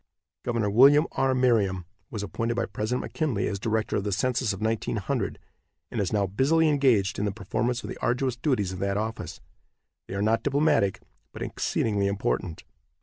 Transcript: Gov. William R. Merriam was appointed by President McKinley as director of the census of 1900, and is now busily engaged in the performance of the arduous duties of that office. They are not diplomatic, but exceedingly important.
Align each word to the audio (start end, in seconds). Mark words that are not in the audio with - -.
Gov. 0.43 0.73
William 0.73 1.05
R. 1.11 1.35
Merriam 1.35 1.85
was 2.09 2.23
appointed 2.23 2.55
by 2.55 2.65
President 2.65 3.03
McKinley 3.03 3.47
as 3.47 3.59
director 3.59 3.97
of 3.97 4.03
the 4.03 4.11
census 4.11 4.51
of 4.51 4.59
1900, 4.59 5.37
and 5.91 6.01
is 6.01 6.11
now 6.11 6.25
busily 6.25 6.67
engaged 6.69 7.19
in 7.19 7.25
the 7.25 7.31
performance 7.31 7.83
of 7.83 7.87
the 7.87 7.97
arduous 8.01 8.35
duties 8.35 8.71
of 8.71 8.79
that 8.79 8.97
office. 8.97 9.41
They 10.07 10.15
are 10.15 10.23
not 10.23 10.41
diplomatic, 10.41 11.01
but 11.31 11.43
exceedingly 11.43 12.07
important. 12.07 12.63